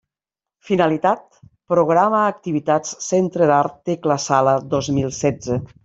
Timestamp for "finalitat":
0.69-1.21